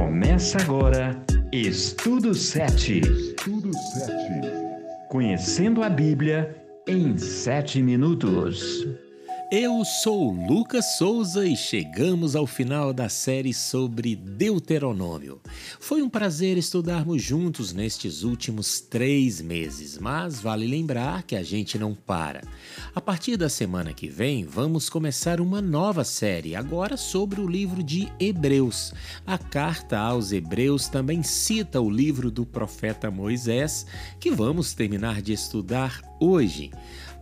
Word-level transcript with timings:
Começa 0.00 0.56
agora 0.62 1.14
Estudo 1.52 2.34
7. 2.34 3.00
Estudo 3.00 3.70
7. 3.74 4.14
Conhecendo 5.10 5.82
a 5.82 5.90
Bíblia 5.90 6.56
em 6.88 7.18
7 7.18 7.82
minutos. 7.82 8.88
Eu 9.52 9.84
sou 9.84 10.30
Lucas 10.30 10.96
Souza 10.96 11.44
e 11.44 11.56
chegamos 11.56 12.36
ao 12.36 12.46
final 12.46 12.92
da 12.92 13.08
série 13.08 13.52
sobre 13.52 14.14
Deuteronômio. 14.14 15.40
Foi 15.80 16.00
um 16.02 16.08
prazer 16.08 16.56
estudarmos 16.56 17.20
juntos 17.20 17.72
nestes 17.72 18.22
últimos 18.22 18.78
três 18.78 19.40
meses, 19.40 19.98
mas 19.98 20.38
vale 20.38 20.68
lembrar 20.68 21.24
que 21.24 21.34
a 21.34 21.42
gente 21.42 21.76
não 21.80 21.96
para. 21.96 22.42
A 22.94 23.00
partir 23.00 23.36
da 23.36 23.48
semana 23.48 23.92
que 23.92 24.06
vem, 24.06 24.44
vamos 24.44 24.88
começar 24.88 25.40
uma 25.40 25.60
nova 25.60 26.04
série, 26.04 26.54
agora 26.54 26.96
sobre 26.96 27.40
o 27.40 27.48
livro 27.48 27.82
de 27.82 28.06
Hebreus. 28.20 28.94
A 29.26 29.36
carta 29.36 29.98
aos 29.98 30.30
Hebreus 30.30 30.86
também 30.86 31.24
cita 31.24 31.80
o 31.80 31.90
livro 31.90 32.30
do 32.30 32.46
profeta 32.46 33.10
Moisés, 33.10 33.84
que 34.20 34.30
vamos 34.30 34.74
terminar 34.74 35.20
de 35.20 35.32
estudar 35.32 36.00
hoje. 36.20 36.70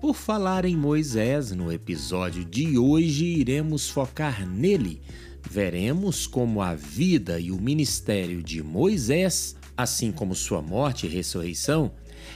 Por 0.00 0.14
falar 0.14 0.64
em 0.64 0.76
Moisés, 0.76 1.50
no 1.50 1.72
episódio 1.72 2.44
de 2.44 2.78
hoje 2.78 3.24
iremos 3.24 3.90
focar 3.90 4.48
nele. 4.48 5.02
Veremos 5.50 6.24
como 6.24 6.62
a 6.62 6.72
vida 6.72 7.40
e 7.40 7.50
o 7.50 7.60
ministério 7.60 8.40
de 8.40 8.62
Moisés, 8.62 9.56
assim 9.76 10.12
como 10.12 10.36
sua 10.36 10.62
morte 10.62 11.06
e 11.06 11.08
ressurreição, 11.08 11.90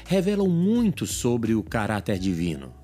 revelam 0.04 0.48
muito 0.48 1.06
sobre 1.06 1.54
o 1.54 1.62
caráter 1.62 2.18
divino. 2.18 2.74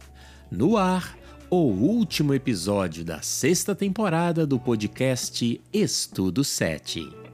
No 0.48 0.76
ar, 0.76 1.18
o 1.50 1.56
último 1.56 2.32
episódio 2.32 3.04
da 3.04 3.20
sexta 3.20 3.74
temporada 3.74 4.46
do 4.46 4.60
podcast 4.60 5.60
Estudo 5.72 6.44
7. 6.44 7.27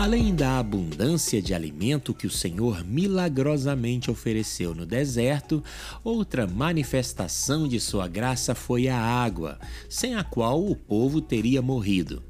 Além 0.00 0.34
da 0.34 0.58
abundância 0.58 1.42
de 1.42 1.52
alimento 1.52 2.14
que 2.14 2.26
o 2.26 2.30
Senhor 2.30 2.82
milagrosamente 2.82 4.10
ofereceu 4.10 4.74
no 4.74 4.86
deserto, 4.86 5.62
outra 6.02 6.46
manifestação 6.46 7.68
de 7.68 7.78
sua 7.78 8.08
graça 8.08 8.54
foi 8.54 8.88
a 8.88 8.98
água, 8.98 9.60
sem 9.90 10.14
a 10.14 10.24
qual 10.24 10.64
o 10.64 10.74
povo 10.74 11.20
teria 11.20 11.60
morrido. 11.60 12.22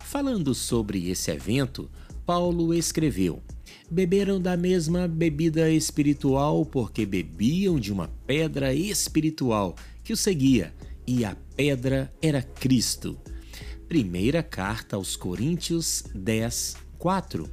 Falando 0.00 0.54
sobre 0.54 1.08
esse 1.08 1.30
evento, 1.30 1.90
Paulo 2.26 2.74
escreveu: 2.74 3.42
Beberam 3.90 4.38
da 4.38 4.54
mesma 4.54 5.08
bebida 5.08 5.70
espiritual 5.70 6.66
porque 6.66 7.06
bebiam 7.06 7.80
de 7.80 7.90
uma 7.90 8.08
pedra 8.26 8.74
espiritual 8.74 9.74
que 10.04 10.12
o 10.12 10.16
seguia, 10.16 10.74
e 11.06 11.24
a 11.24 11.34
pedra 11.56 12.12
era 12.20 12.42
Cristo. 12.42 13.18
Primeira 13.88 14.42
carta 14.42 14.96
aos 14.96 15.16
Coríntios 15.16 16.04
10, 16.14 16.84
4. 16.98 17.48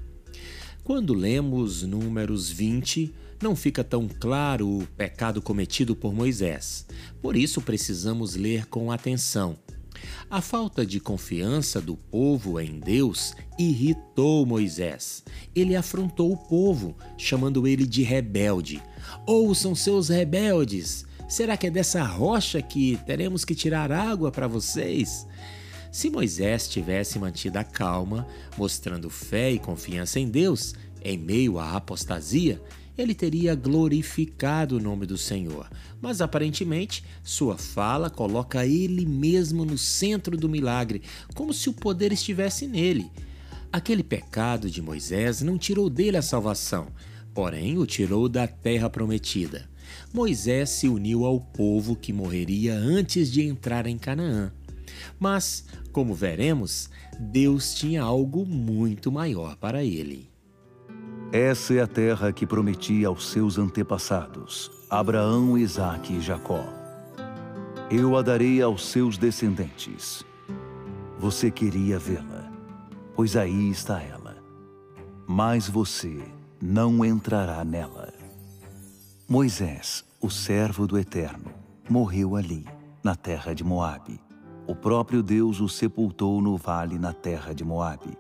Quando 0.84 1.14
lemos 1.14 1.84
Números 1.84 2.50
20, 2.50 3.14
não 3.42 3.56
fica 3.56 3.84
tão 3.84 4.08
claro 4.08 4.68
o 4.68 4.88
pecado 4.98 5.42
cometido 5.42 5.96
por 5.96 6.14
Moisés. 6.14 6.86
Por 7.22 7.36
isso 7.36 7.62
precisamos 7.62 8.36
ler 8.36 8.66
com 8.68 8.92
atenção. 8.92 9.58
A 10.30 10.42
falta 10.42 10.86
de 10.86 11.00
confiança 11.00 11.82
do 11.82 11.96
povo 11.96 12.60
em 12.60 12.80
Deus 12.80 13.34
irritou 13.60 14.46
Moisés. 14.46 15.24
Ele 15.54 15.76
afrontou 15.76 16.32
o 16.32 16.38
povo, 16.38 16.96
chamando 17.18 17.68
ele 17.68 17.86
de 17.86 18.02
rebelde. 18.02 18.82
Ouçam 19.26 19.76
seus 19.76 20.10
rebeldes! 20.10 21.06
Será 21.28 21.56
que 21.56 21.68
é 21.68 21.72
dessa 21.72 22.04
rocha 22.04 22.62
que 22.62 23.00
teremos 23.06 23.46
que 23.46 23.56
tirar 23.56 23.90
água 23.92 24.32
para 24.32 24.48
vocês? 24.48 25.26
Se 25.92 26.10
Moisés 26.10 26.70
tivesse 26.70 27.20
mantido 27.20 27.60
a 27.60 27.66
calma, 27.66 28.26
mostrando 28.58 29.10
fé 29.10 29.52
e 29.52 29.60
confiança 29.60 30.22
em 30.22 30.30
Deus, 30.30 30.74
em 31.04 31.18
meio 31.18 31.60
à 31.60 31.76
apostasia, 31.76 32.62
ele 32.98 33.14
teria 33.14 33.56
glorificado 33.56 34.78
o 34.78 34.80
nome 34.80 35.06
do 35.06 35.18
Senhor. 35.18 35.70
Mas 36.02 36.22
aparentemente, 36.22 37.04
sua 37.22 37.58
fala 37.58 38.10
coloca 38.10 38.66
ele 38.66 39.06
mesmo 39.06 39.66
no 39.66 39.78
centro 39.78 40.38
do 40.38 40.48
milagre, 40.48 41.02
como 41.34 41.54
se 41.54 41.70
o 41.70 41.74
poder 41.74 42.14
estivesse 42.14 42.68
nele. 42.68 43.12
Aquele 43.70 44.04
pecado 44.04 44.70
de 44.70 44.82
Moisés 44.82 45.42
não 45.42 45.58
tirou 45.58 45.90
dele 45.90 46.16
a 46.16 46.22
salvação, 46.22 46.88
porém 47.34 47.78
o 47.78 47.86
tirou 47.86 48.30
da 48.30 48.48
terra 48.48 48.90
prometida. 48.90 49.70
Moisés 50.14 50.70
se 50.70 50.88
uniu 50.88 51.26
ao 51.26 51.40
povo 51.40 51.98
que 51.98 52.14
morreria 52.14 52.76
antes 52.76 53.30
de 53.30 53.42
entrar 53.42 53.88
em 53.88 53.98
Canaã. 53.98 54.54
Mas, 55.20 55.66
como 55.92 56.14
veremos, 56.14 56.90
Deus 57.20 57.76
tinha 57.76 58.02
algo 58.02 58.46
muito 58.46 59.12
maior 59.12 59.56
para 59.56 59.84
ele. 59.84 60.32
Essa 61.32 61.76
é 61.76 61.82
a 61.82 61.88
terra 61.88 62.34
que 62.34 62.46
prometi 62.46 63.06
aos 63.06 63.30
seus 63.30 63.58
antepassados, 63.58 64.72
Abraão, 64.90 65.58
Isaque 65.58 66.14
e 66.14 66.22
Jacó. 66.22 66.66
Eu 67.90 68.18
a 68.18 68.22
darei 68.22 68.62
aos 68.62 68.86
seus 68.88 69.18
descendentes. 69.18 70.26
Você 71.20 71.52
queria 71.52 72.00
vê-la, 72.00 72.52
pois 73.16 73.36
aí 73.38 73.70
está 73.70 74.02
ela. 74.02 74.36
Mas 75.28 75.70
você 75.70 76.22
não 76.62 77.06
entrará 77.06 77.64
nela. 77.64 78.12
Moisés, 79.28 80.04
o 80.20 80.30
servo 80.30 80.86
do 80.86 80.98
Eterno, 80.98 81.52
morreu 81.90 82.36
ali, 82.36 82.66
na 83.04 83.16
terra 83.16 83.54
de 83.54 83.64
Moabe 83.64 84.20
o 84.72 84.76
próprio 84.76 85.22
Deus 85.22 85.60
o 85.60 85.68
sepultou 85.68 86.42
no 86.42 86.56
vale 86.56 86.98
na 86.98 87.12
terra 87.12 87.52
de 87.52 87.62
Moabe. 87.62 88.18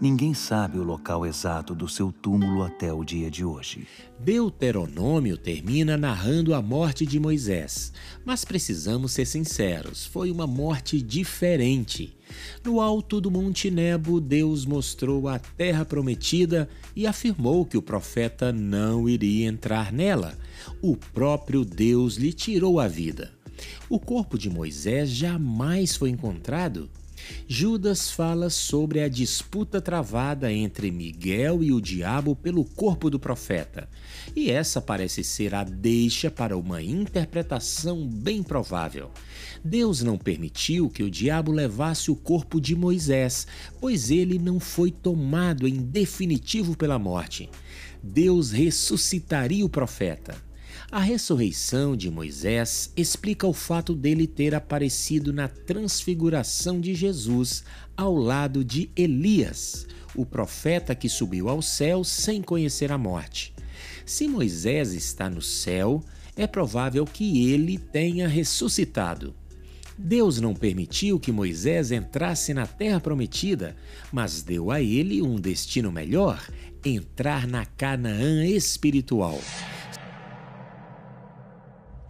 Ninguém 0.00 0.32
sabe 0.32 0.78
o 0.78 0.82
local 0.82 1.26
exato 1.26 1.74
do 1.74 1.86
seu 1.86 2.10
túmulo 2.10 2.62
até 2.62 2.90
o 2.90 3.04
dia 3.04 3.30
de 3.30 3.44
hoje. 3.44 3.86
Deuteronômio 4.18 5.36
termina 5.36 5.98
narrando 5.98 6.54
a 6.54 6.62
morte 6.62 7.04
de 7.04 7.20
Moisés, 7.20 7.92
mas 8.24 8.42
precisamos 8.42 9.12
ser 9.12 9.26
sinceros, 9.26 10.06
foi 10.06 10.30
uma 10.30 10.46
morte 10.46 11.02
diferente. 11.02 12.16
No 12.64 12.80
alto 12.80 13.20
do 13.20 13.30
Monte 13.30 13.70
Nebo, 13.70 14.18
Deus 14.18 14.64
mostrou 14.64 15.28
a 15.28 15.38
terra 15.38 15.84
prometida 15.84 16.70
e 16.96 17.06
afirmou 17.06 17.66
que 17.66 17.76
o 17.76 17.82
profeta 17.82 18.50
não 18.50 19.06
iria 19.06 19.46
entrar 19.46 19.92
nela. 19.92 20.38
O 20.80 20.96
próprio 20.96 21.66
Deus 21.66 22.16
lhe 22.16 22.32
tirou 22.32 22.80
a 22.80 22.88
vida. 22.88 23.41
O 23.88 23.98
corpo 23.98 24.38
de 24.38 24.48
Moisés 24.48 25.10
jamais 25.10 25.96
foi 25.96 26.10
encontrado. 26.10 26.88
Judas 27.46 28.10
fala 28.10 28.50
sobre 28.50 29.00
a 29.00 29.08
disputa 29.08 29.80
travada 29.80 30.52
entre 30.52 30.90
Miguel 30.90 31.62
e 31.62 31.72
o 31.72 31.80
diabo 31.80 32.34
pelo 32.34 32.64
corpo 32.64 33.10
do 33.10 33.18
profeta, 33.18 33.88
e 34.34 34.50
essa 34.50 34.80
parece 34.80 35.22
ser 35.22 35.54
a 35.54 35.64
deixa 35.64 36.30
para 36.30 36.56
uma 36.56 36.82
interpretação 36.82 38.06
bem 38.06 38.42
provável. 38.42 39.10
Deus 39.64 40.02
não 40.02 40.18
permitiu 40.18 40.88
que 40.88 41.02
o 41.02 41.10
diabo 41.10 41.52
levasse 41.52 42.10
o 42.10 42.16
corpo 42.16 42.60
de 42.60 42.74
Moisés, 42.74 43.46
pois 43.80 44.10
ele 44.10 44.38
não 44.38 44.58
foi 44.58 44.90
tomado 44.90 45.68
em 45.68 45.76
definitivo 45.76 46.76
pela 46.76 46.98
morte. 46.98 47.48
Deus 48.02 48.50
ressuscitaria 48.50 49.64
o 49.64 49.68
profeta. 49.68 50.34
A 50.92 51.00
ressurreição 51.00 51.96
de 51.96 52.10
Moisés 52.10 52.92
explica 52.94 53.46
o 53.46 53.54
fato 53.54 53.94
dele 53.94 54.26
ter 54.26 54.54
aparecido 54.54 55.32
na 55.32 55.48
transfiguração 55.48 56.78
de 56.78 56.94
Jesus 56.94 57.64
ao 57.96 58.14
lado 58.14 58.62
de 58.62 58.90
Elias, 58.94 59.86
o 60.14 60.26
profeta 60.26 60.94
que 60.94 61.08
subiu 61.08 61.48
ao 61.48 61.62
céu 61.62 62.04
sem 62.04 62.42
conhecer 62.42 62.92
a 62.92 62.98
morte. 62.98 63.54
Se 64.04 64.28
Moisés 64.28 64.92
está 64.92 65.30
no 65.30 65.40
céu, 65.40 66.04
é 66.36 66.46
provável 66.46 67.06
que 67.06 67.50
ele 67.50 67.78
tenha 67.78 68.28
ressuscitado. 68.28 69.34
Deus 69.96 70.42
não 70.42 70.52
permitiu 70.52 71.18
que 71.18 71.32
Moisés 71.32 71.90
entrasse 71.90 72.52
na 72.52 72.66
terra 72.66 73.00
prometida, 73.00 73.74
mas 74.12 74.42
deu 74.42 74.70
a 74.70 74.82
ele 74.82 75.22
um 75.22 75.36
destino 75.36 75.90
melhor: 75.90 76.46
entrar 76.84 77.46
na 77.46 77.64
Canaã 77.64 78.44
espiritual. 78.44 79.40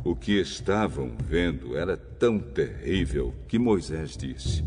O 0.04 0.16
que 0.16 0.32
estavam 0.32 1.12
vendo 1.28 1.76
era 1.76 1.96
tão 1.96 2.36
terrível 2.36 3.32
que 3.46 3.56
Moisés 3.56 4.16
disse: 4.16 4.64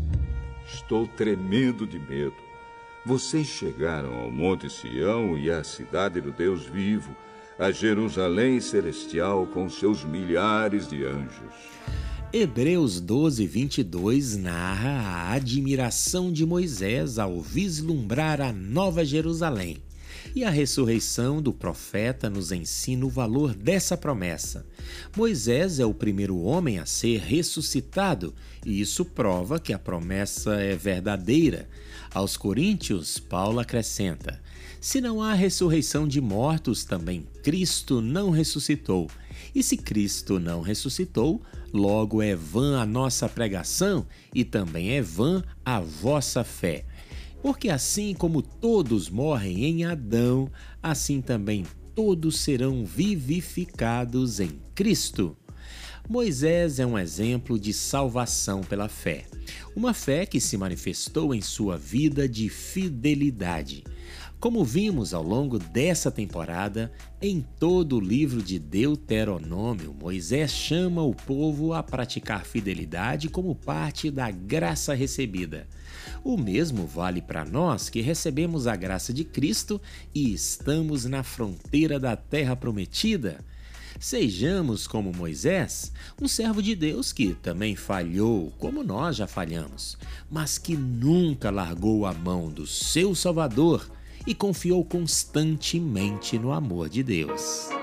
Estou 0.66 1.06
tremendo 1.06 1.86
de 1.86 1.98
medo. 1.98 2.34
Vocês 3.04 3.46
chegaram 3.46 4.14
ao 4.18 4.30
Monte 4.30 4.70
Sião 4.70 5.36
e 5.36 5.50
à 5.50 5.62
cidade 5.62 6.22
do 6.22 6.32
Deus 6.32 6.64
vivo, 6.64 7.14
a 7.58 7.70
Jerusalém 7.70 8.60
celestial 8.60 9.46
com 9.46 9.68
seus 9.68 10.04
milhares 10.04 10.88
de 10.88 11.04
anjos. 11.04 11.54
Hebreus 12.32 12.98
12, 12.98 13.46
22 13.46 14.36
narra 14.38 14.90
a 14.90 15.32
admiração 15.34 16.32
de 16.32 16.46
Moisés 16.46 17.18
ao 17.18 17.40
vislumbrar 17.42 18.40
a 18.40 18.52
Nova 18.52 19.04
Jerusalém. 19.04 19.85
E 20.34 20.44
a 20.44 20.50
ressurreição 20.50 21.40
do 21.40 21.52
profeta 21.52 22.28
nos 22.28 22.52
ensina 22.52 23.06
o 23.06 23.10
valor 23.10 23.54
dessa 23.54 23.96
promessa. 23.96 24.66
Moisés 25.16 25.78
é 25.80 25.86
o 25.86 25.94
primeiro 25.94 26.38
homem 26.40 26.78
a 26.78 26.86
ser 26.86 27.20
ressuscitado, 27.20 28.34
e 28.64 28.80
isso 28.80 29.04
prova 29.04 29.58
que 29.58 29.72
a 29.72 29.78
promessa 29.78 30.54
é 30.56 30.76
verdadeira. 30.76 31.68
Aos 32.12 32.36
Coríntios, 32.36 33.18
Paulo 33.18 33.60
acrescenta: 33.60 34.40
Se 34.80 35.00
não 35.00 35.22
há 35.22 35.32
ressurreição 35.34 36.06
de 36.06 36.20
mortos, 36.20 36.84
também 36.84 37.26
Cristo 37.42 38.00
não 38.00 38.30
ressuscitou. 38.30 39.08
E 39.54 39.62
se 39.62 39.76
Cristo 39.76 40.38
não 40.38 40.60
ressuscitou, 40.60 41.42
logo 41.72 42.22
é 42.22 42.34
vã 42.34 42.80
a 42.80 42.86
nossa 42.86 43.28
pregação 43.28 44.06
e 44.34 44.44
também 44.44 44.92
é 44.92 45.02
vã 45.02 45.42
a 45.64 45.80
vossa 45.80 46.44
fé. 46.44 46.84
Porque 47.46 47.68
assim 47.68 48.12
como 48.12 48.42
todos 48.42 49.08
morrem 49.08 49.66
em 49.66 49.84
Adão, 49.84 50.50
assim 50.82 51.20
também 51.20 51.64
todos 51.94 52.40
serão 52.40 52.84
vivificados 52.84 54.40
em 54.40 54.50
Cristo. 54.74 55.36
Moisés 56.08 56.80
é 56.80 56.84
um 56.84 56.98
exemplo 56.98 57.56
de 57.56 57.72
salvação 57.72 58.62
pela 58.62 58.88
fé, 58.88 59.26
uma 59.76 59.94
fé 59.94 60.26
que 60.26 60.40
se 60.40 60.56
manifestou 60.56 61.32
em 61.32 61.40
sua 61.40 61.78
vida 61.78 62.28
de 62.28 62.48
fidelidade. 62.48 63.84
Como 64.38 64.62
vimos 64.62 65.14
ao 65.14 65.22
longo 65.22 65.58
dessa 65.58 66.10
temporada, 66.10 66.92
em 67.22 67.44
todo 67.58 67.96
o 67.96 68.00
livro 68.00 68.42
de 68.42 68.58
Deuteronômio, 68.58 69.96
Moisés 69.98 70.50
chama 70.50 71.02
o 71.02 71.14
povo 71.14 71.72
a 71.72 71.82
praticar 71.82 72.44
fidelidade 72.44 73.30
como 73.30 73.54
parte 73.54 74.10
da 74.10 74.30
graça 74.30 74.92
recebida. 74.92 75.66
O 76.22 76.36
mesmo 76.36 76.86
vale 76.86 77.22
para 77.22 77.46
nós 77.46 77.88
que 77.88 78.02
recebemos 78.02 78.66
a 78.66 78.76
graça 78.76 79.10
de 79.10 79.24
Cristo 79.24 79.80
e 80.14 80.34
estamos 80.34 81.06
na 81.06 81.22
fronteira 81.22 81.98
da 81.98 82.14
terra 82.14 82.54
prometida. 82.54 83.42
Sejamos 83.98 84.86
como 84.86 85.16
Moisés, 85.16 85.90
um 86.20 86.28
servo 86.28 86.62
de 86.62 86.76
Deus 86.76 87.10
que 87.10 87.32
também 87.32 87.74
falhou, 87.74 88.52
como 88.58 88.84
nós 88.84 89.16
já 89.16 89.26
falhamos, 89.26 89.96
mas 90.30 90.58
que 90.58 90.76
nunca 90.76 91.50
largou 91.50 92.04
a 92.04 92.12
mão 92.12 92.50
do 92.50 92.66
seu 92.66 93.14
Salvador 93.14 93.95
e 94.26 94.34
confiou 94.34 94.84
constantemente 94.84 96.38
no 96.38 96.52
amor 96.52 96.88
de 96.88 97.02
Deus. 97.02 97.75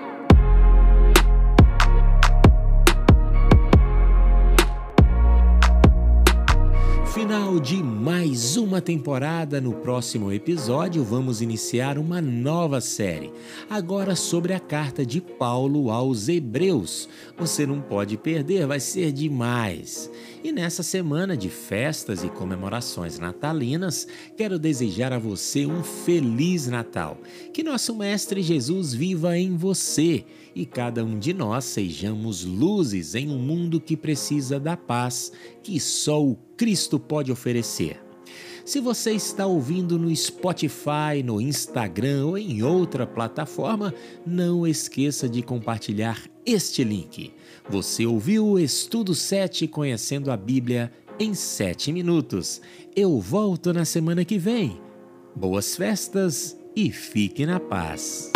Final 7.24 7.58
de 7.58 7.82
mais 7.82 8.58
uma 8.58 8.82
temporada. 8.82 9.62
No 9.62 9.76
próximo 9.76 10.30
episódio, 10.30 11.06
vamos 11.06 11.42
iniciar 11.42 11.98
uma 11.98 12.22
nova 12.22 12.82
série, 12.82 13.32
agora 13.70 14.14
sobre 14.14 14.52
a 14.52 14.60
carta 14.60 15.06
de 15.06 15.22
Paulo 15.22 15.90
aos 15.90 16.28
Hebreus. 16.28 17.08
Você 17.38 17.66
não 17.66 17.80
pode 17.80 18.18
perder, 18.18 18.68
vai 18.68 18.82
ser 18.82 19.14
demais. 19.14 20.12
E 20.44 20.52
nessa 20.52 20.84
semana 20.84 21.38
de 21.38 21.48
festas 21.48 22.26
e 22.26 22.30
comemorações 22.30 23.18
natalinas, 23.18 24.06
quero 24.36 24.60
desejar 24.60 25.14
a 25.14 25.18
você 25.18 25.66
um 25.66 25.82
feliz 25.82 26.68
Natal. 26.68 27.18
Que 27.54 27.64
nosso 27.64 27.96
Mestre 27.96 28.42
Jesus 28.42 28.94
viva 28.94 29.38
em 29.38 29.56
você 29.56 30.26
e 30.54 30.66
cada 30.66 31.04
um 31.04 31.18
de 31.18 31.34
nós 31.34 31.64
sejamos 31.66 32.44
luzes 32.44 33.16
em 33.16 33.30
um 33.30 33.40
mundo 33.40 33.80
que 33.80 33.96
precisa 33.96 34.60
da 34.60 34.78
paz 34.78 35.32
que 35.64 35.80
só 35.80 36.22
o 36.22 36.36
Cristo 36.58 37.00
pode 37.00 37.32
oferecer. 37.32 38.04
Se 38.66 38.80
você 38.80 39.12
está 39.12 39.46
ouvindo 39.46 40.00
no 40.00 40.16
Spotify, 40.16 41.22
no 41.24 41.42
Instagram 41.42 42.28
ou 42.28 42.38
em 42.38 42.64
outra 42.64 43.06
plataforma, 43.06 43.94
não 44.26 44.66
esqueça 44.66 45.28
de 45.28 45.42
compartilhar 45.42 46.22
este 46.46 46.84
link. 46.84 47.34
Você 47.70 48.06
ouviu 48.06 48.46
o 48.46 48.60
Estudo 48.60 49.14
7 49.14 49.68
Conhecendo 49.68 50.32
a 50.32 50.38
Bíblia 50.38 50.92
em 51.20 51.34
7 51.34 51.92
minutos. 51.92 52.62
Eu 52.96 53.20
volto 53.20 53.74
na 53.74 53.84
semana 53.84 54.24
que 54.24 54.38
vem. 54.38 54.82
Boas 55.36 55.76
festas 55.76 56.58
e 56.76 56.92
fique 56.92 57.46
na 57.46 57.60
paz. 57.60 58.33